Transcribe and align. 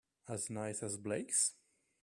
As 0.27 0.49
nice 0.49 0.81
as 0.81 0.97
Blake's? 0.97 1.53